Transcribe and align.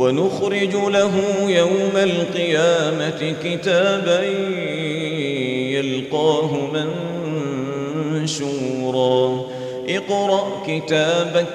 ونخرج 0.00 0.74
له 0.74 1.10
يوم 1.48 1.90
القيامة 1.96 3.34
كتابا 3.44 4.20
يلقاه 5.76 6.56
منشورا 8.14 9.40
اقرأ 9.88 10.62
كتابك 10.68 11.46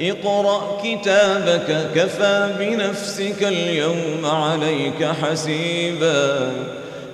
اقرأ 0.00 0.80
كتابك 0.84 1.86
كفى 1.94 2.50
بنفسك 2.58 3.42
اليوم 3.42 4.24
عليك 4.24 5.04
حسيبا 5.22 6.50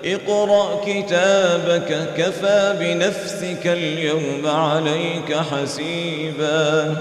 اقرأ 0.04 0.80
كتابك 0.86 2.06
كفى 2.18 2.74
بنفسك 2.80 3.66
اليوم 3.66 4.46
عليك 4.46 5.36
حسيبا 5.52 6.94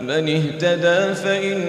من 0.00 0.28
اهتدى 0.28 1.14
فإن 1.14 1.68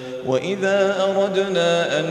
وإذا 0.27 0.95
أردنا 1.03 1.99
أن 1.99 2.05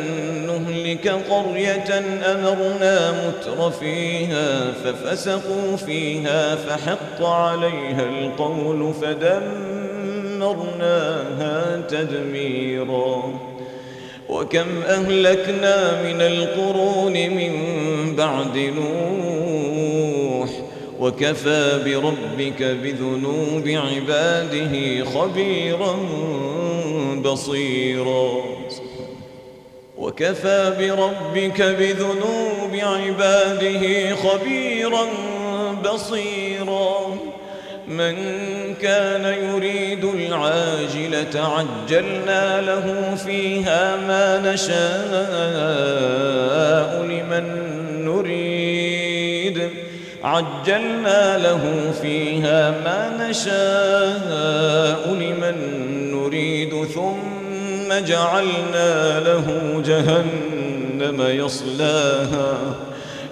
نهلك 0.47 1.09
قرية 1.31 2.03
أمرنا 2.27 3.11
متر 3.29 3.71
فيها 3.71 4.73
ففسقوا 4.85 5.77
فيها 5.87 6.57
فحق 6.57 7.23
عليها 7.27 8.03
القول 8.03 8.95
فدمرناها 9.03 11.83
تدميرا 11.89 13.33
وكم 14.29 14.83
أهلكنا 14.89 16.03
من 16.03 16.21
القرون 16.21 17.13
من 17.13 17.53
بعد 18.17 18.57
نوح 18.57 20.51
وكفى 21.01 21.79
بربك 21.85 22.63
بذنوب 22.63 23.69
عباده 23.69 25.05
خبيراً 25.05 25.97
بصيرا 27.23 28.35
وكفى 29.99 30.73
بربك 30.79 31.63
بذنوب 31.63 32.73
عباده 32.75 34.15
خبيرا 34.17 35.07
بصيرا 35.85 36.99
من 37.89 38.15
كان 38.83 39.25
يريد 39.25 40.05
العاجلة 40.05 41.31
عجلنا 41.85 42.61
له 42.61 43.15
فيها 43.15 43.97
ما 43.97 44.53
نشاء 44.53 44.79
لمن 47.03 47.45
نريد 48.05 49.69
عجلنا 50.25 51.39
له 51.39 51.93
فيها 52.03 52.71
ما 52.71 53.29
نشاء 53.31 55.15
لمن 55.15 55.57
نريد 55.61 56.00
يريد 56.25 56.85
ثم 56.85 58.05
جعلنا 58.07 59.21
له 59.21 59.47
جهنم 59.87 61.21
يصلاها 61.21 62.59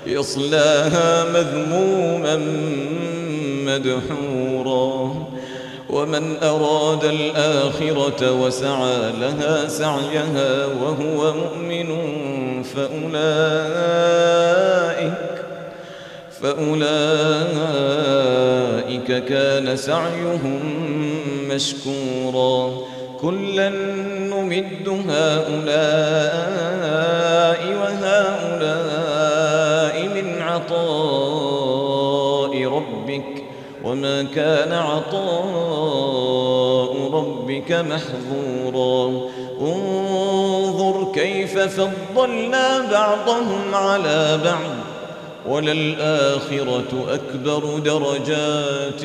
يصلاها 0.07 1.25
مذموما 1.35 2.41
مدحورا 3.67 5.15
ومن 5.91 6.37
أراد 6.43 7.05
الآخرة 7.05 8.33
وسعى 8.43 8.97
لها 9.21 9.69
سعيها 9.69 10.67
وهو 10.67 11.33
مؤمن 11.35 11.93
فأولئك 12.63 15.29
فأولئك 16.43 19.13
كان 19.29 19.77
سعيهم 19.77 21.08
مشكورا 21.55 22.73
كلا 23.21 23.69
نمد 24.19 25.05
هؤلاء 25.11 27.59
وهؤلاء 27.81 30.03
من 30.15 30.43
عطاء 30.43 32.65
ربك 32.67 33.45
وما 33.85 34.23
كان 34.23 34.73
عطاء 34.73 36.97
ربك 37.13 37.73
محظورا 37.73 39.13
انظر 39.61 41.13
كيف 41.15 41.59
فضلنا 41.59 42.91
بعضهم 42.93 43.75
على 43.75 44.39
بعض 44.45 44.71
وللآخرة 45.49 47.05
أكبر 47.11 47.79
درجات 47.79 49.05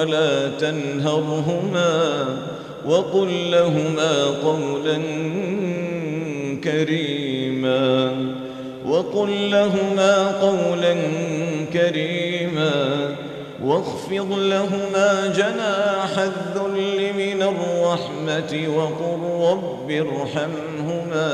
ولا 0.00 0.48
تنهرهما 0.48 1.96
وقل 2.86 3.50
لهما 3.50 4.24
قولا 4.24 4.98
كريما 6.64 8.10
وقل 8.86 9.50
لهما 9.50 10.28
قولا 10.40 10.96
كريما 11.72 12.72
واخفض 13.64 14.32
لهما 14.32 15.26
جناح 15.36 16.18
الذل 16.18 17.10
من 17.16 17.42
الرحمة 17.42 18.64
وقل 18.76 19.52
رب 19.52 19.90
ارحمهما 19.90 21.32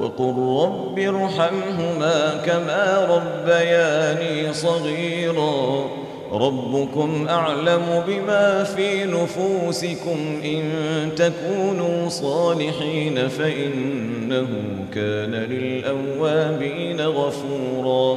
وقل 0.00 0.64
رب 0.66 0.98
ارحمهما 0.98 2.42
كما 2.46 3.06
ربياني 3.10 4.54
صغيراً 4.54 5.88
ربكم 6.32 7.26
أعلم 7.28 8.02
بما 8.06 8.64
في 8.64 9.04
نفوسكم 9.04 10.20
إن 10.44 10.62
تكونوا 11.16 12.08
صالحين 12.08 13.28
فإنه 13.28 14.46
كان 14.94 15.30
للأوابين 15.34 17.00
غفوراً 17.00 18.16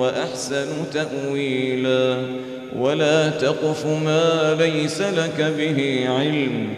وأحسن 0.00 0.66
تأويلا 0.92 2.16
ولا 2.78 3.28
تقف 3.30 3.86
ما 3.86 4.56
ليس 4.58 5.00
لك 5.00 5.40
به 5.58 6.04
علم 6.08 6.68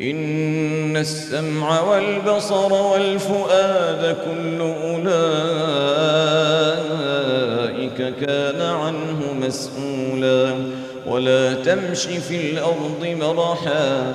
إن 0.00 0.96
السمع 0.96 1.80
والبصر 1.80 2.72
والفؤاد 2.72 4.16
كل 4.24 4.60
أولئك 4.60 5.12
كان 8.26 8.60
عنه 8.62 9.34
مسؤولا 9.46 10.54
ولا 11.06 11.54
تمش 11.54 12.02
في 12.06 12.36
الأرض 12.36 13.02
مرحا 13.20 14.14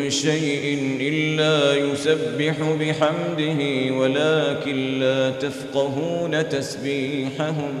شيء 0.11 0.79
إلا 1.01 1.75
يسبح 1.75 2.55
بحمده 2.79 3.91
ولكن 3.97 4.99
لا 4.99 5.29
تفقهون 5.29 6.49
تسبيحهم 6.49 7.73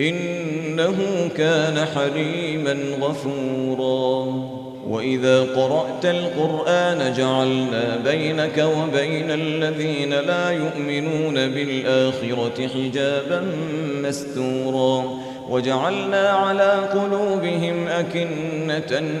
إنه 0.00 1.28
كان 1.36 1.86
حليما 1.94 2.76
غفورا 3.00 4.32
وإذا 4.88 5.42
قرأت 5.42 6.06
القرآن 6.06 7.12
جعلنا 7.18 7.96
بينك 8.04 8.58
وبين 8.78 9.30
الذين 9.30 10.10
لا 10.10 10.50
يؤمنون 10.50 11.34
بالآخرة 11.34 12.68
حجابا 12.74 13.42
مستورا 14.02 15.04
وجعلنا 15.50 16.28
على 16.30 16.72
قلوبهم 16.72 17.86
أكنة 17.88 18.98
أن 18.98 19.20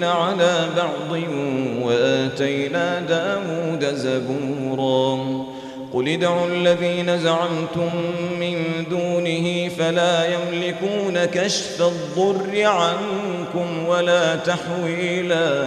بعضهن 0.00 0.04
على 0.10 0.68
بعض 0.76 1.12
وآتينا 1.82 3.00
داود 3.00 3.84
زبورا 3.96 5.18
قل 5.94 6.08
ادعوا 6.08 6.46
الذين 6.46 7.18
زعمتم 7.18 7.90
من 8.40 8.62
دونه 8.90 9.68
فلا 9.78 10.24
يملكون 10.24 11.24
كشف 11.24 11.82
الضر 11.82 12.62
عنكم 12.64 13.88
ولا 13.88 14.36
تحويلاً 14.36 15.66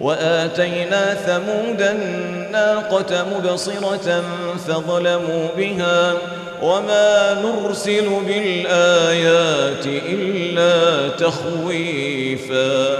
وآتينا 0.00 1.14
ثمود 1.14 1.82
الناقة 1.82 3.24
مبصرة 3.36 4.24
فظلموا 4.68 5.48
بها 5.56 6.14
وما 6.62 7.42
نرسل 7.42 8.08
بالآيات 8.26 9.86
إلا 9.86 11.08
تخويفا 11.08 12.98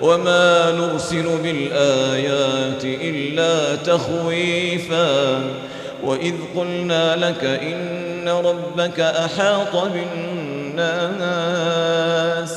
وما 0.00 0.70
نرسل 0.70 1.38
بالآيات 1.42 2.84
إلا 2.84 3.76
تخويفا 3.76 5.40
وإذ 6.04 6.34
قلنا 6.56 7.16
لك 7.16 7.44
إن 7.44 8.28
ربك 8.28 9.00
أحاط 9.00 9.76
بالناس 9.92 12.56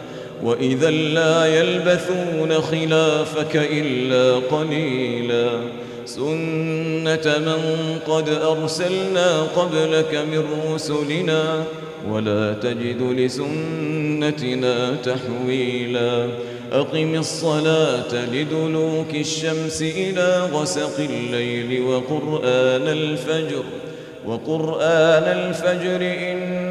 وإذا 0.43 0.89
لا 0.91 1.45
يلبثون 1.45 2.53
خلافك 2.61 3.55
إلا 3.55 4.35
قليلا 4.51 5.49
سنة 6.05 7.37
من 7.39 7.61
قد 8.07 8.29
أرسلنا 8.29 9.41
قبلك 9.41 10.23
من 10.31 10.43
رسلنا 10.73 11.63
ولا 12.11 12.53
تجد 12.53 13.01
لسنتنا 13.17 14.95
تحويلا 15.03 16.27
أقم 16.71 17.15
الصلاة 17.15 18.15
لدلوك 18.33 19.15
الشمس 19.15 19.81
إلى 19.81 20.47
غسق 20.53 20.99
الليل 20.99 21.83
وقرآن 21.83 22.87
الفجر 22.87 23.63
وقرآن 24.25 25.23
الفجر 25.23 25.95
إن 26.01 26.70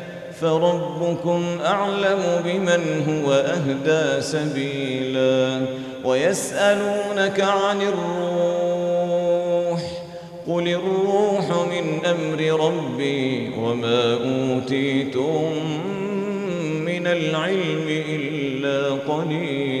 فربكم 0.41 1.43
أعلم 1.65 2.19
بمن 2.45 2.83
هو 3.09 3.31
أهدى 3.33 4.21
سبيلا 4.21 5.61
ويسألونك 6.03 7.41
عن 7.41 7.77
الروح 7.81 9.81
قل 10.47 10.67
الروح 10.67 11.49
من 11.69 11.99
أمر 12.05 12.65
ربي 12.67 13.51
وما 13.59 14.13
أوتيتم 14.13 15.51
من 16.85 17.07
العلم 17.07 17.85
إلا 17.89 18.89
قليلا 18.93 19.80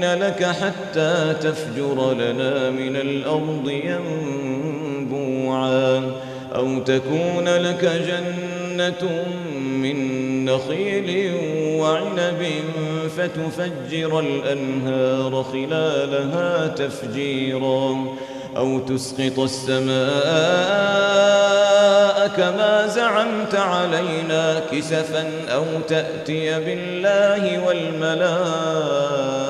نؤمن 0.00 0.18
لك 0.22 0.44
حتى 0.44 1.34
تفجر 1.40 2.12
لنا 2.14 2.70
من 2.70 2.96
الأرض 2.96 3.68
ينبوعا 3.68 6.02
أو 6.54 6.78
تكون 6.78 7.48
لك 7.48 7.84
جنة 7.84 9.24
من 9.58 10.44
نخيل 10.44 11.34
وعنب 11.80 12.46
فتفجر 13.18 14.20
الأنهار 14.20 15.42
خلالها 15.42 16.66
تفجيرا 16.66 17.96
أو 18.56 18.78
تسقط 18.78 19.38
السماء 19.38 22.28
كما 22.36 22.86
زعمت 22.86 23.54
علينا 23.54 24.60
كسفا 24.72 25.30
أو 25.50 25.64
تأتي 25.88 26.58
بالله 26.60 27.66
والملائكة 27.66 29.49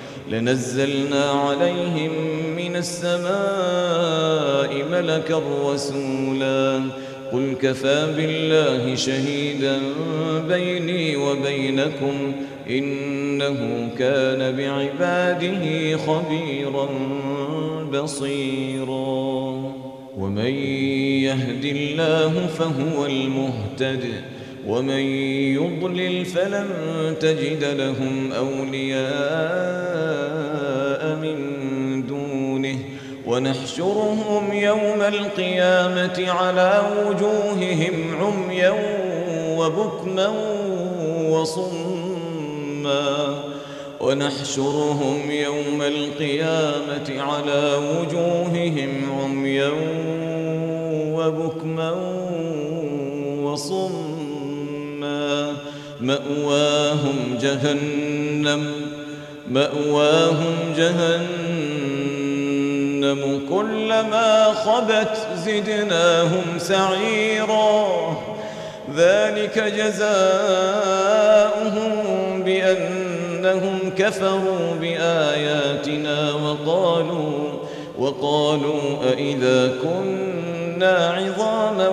لنزلنا 0.31 1.31
عليهم 1.31 2.11
من 2.57 2.75
السماء 2.75 3.31
ملكا 4.91 5.41
رسولا 5.65 6.81
قل 7.31 7.53
كفى 7.61 8.05
بالله 8.17 8.95
شهيدا 8.95 9.77
بيني 10.47 11.15
وبينكم 11.15 12.13
إنه 12.69 13.89
كان 13.99 14.55
بعباده 14.55 15.97
خبيرا 15.97 16.89
بصيرا 17.93 19.31
ومن 20.17 20.53
يهد 21.19 21.65
الله 21.65 22.47
فهو 22.57 23.05
المهتد 23.05 24.05
ومن 24.67 24.99
يضلل 25.55 26.25
فلن 26.25 26.67
تجد 27.19 27.63
لهم 27.63 28.31
أولياء 28.33 31.15
من 31.15 31.37
دونه 32.07 32.79
ونحشرهم 33.27 34.53
يوم 34.53 35.01
القيامة 35.07 36.31
على 36.31 36.81
وجوههم 37.01 37.93
عميا 38.21 38.73
وبكما 39.57 40.31
وصما 41.29 43.41
ونحشرهم 44.01 45.31
يوم 45.31 45.81
القيامة 45.81 47.21
على 47.23 47.75
وجوههم 47.75 49.09
عميا 49.21 49.71
وبكما 51.15 51.91
وصما 51.91 52.10
مأواهم 56.01 57.37
جهنم 57.41 58.71
مأواهم 59.51 60.55
جهنم 60.77 63.41
كلما 63.49 64.43
خبت 64.53 65.27
زدناهم 65.45 66.43
سعيرا 66.57 68.17
ذلك 68.97 69.59
جزاؤهم 69.59 72.13
بأنهم 72.43 73.79
كفروا 73.97 74.75
بآياتنا 74.79 76.31
وقالوا 76.31 77.49
وقالوا 77.97 78.79
أإذا 79.13 79.73
كنا 79.83 81.07
عظاما 81.17 81.89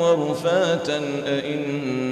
ورفاتا 0.00 1.00
أئنا 1.28 2.11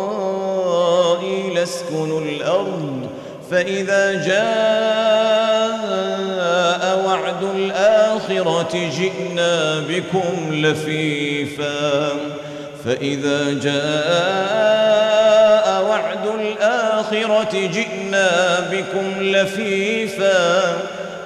لاسكنوا 1.55 2.21
الأرض 2.21 3.07
فإذا 3.51 4.27
جاء 4.27 7.01
وعد 7.07 7.43
الآخرة 7.55 8.89
جئنا 8.99 9.79
بكم 9.79 10.53
لفيفا 10.55 12.07
فإذا 12.85 13.53
جاء 13.53 15.81
وعد 15.89 16.27
الآخرة 16.41 17.67
جئنا 17.73 18.29
بكم 18.71 19.13
لفيفا 19.21 20.61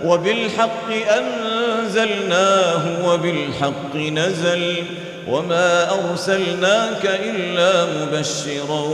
وبالحق 0.05 0.91
أنزلناه 0.91 2.81
وبالحق 3.09 3.95
نزل 3.95 4.75
وما 5.29 5.87
أرسلناك 6.11 7.05
إلا 7.25 7.85
مبشرا 7.85 8.93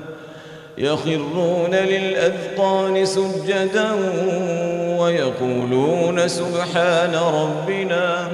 يخرون 0.81 1.71
للأذقان 1.75 3.05
سجدا 3.05 3.91
ويقولون 4.99 6.27
سبحان 6.27 7.15
ربنا 7.15 8.29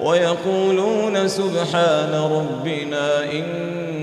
ويقولون 0.00 1.28
سبحان 1.28 2.14
ربنا 2.14 3.24
إن 3.32 3.44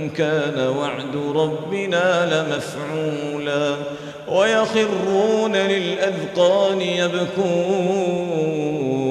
كان 0.10 0.68
وعد 0.78 1.16
ربنا 1.38 2.26
لمفعولا 2.32 3.76
ويخرون 4.28 5.56
للأذقان 5.56 6.82
يبكون 6.82 9.11